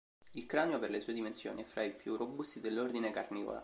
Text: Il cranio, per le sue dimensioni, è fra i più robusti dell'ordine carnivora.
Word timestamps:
Il 0.33 0.47
cranio, 0.47 0.79
per 0.79 0.89
le 0.89 0.99
sue 0.99 1.13
dimensioni, 1.13 1.61
è 1.61 1.63
fra 1.63 1.83
i 1.83 1.91
più 1.93 2.15
robusti 2.15 2.59
dell'ordine 2.59 3.11
carnivora. 3.11 3.59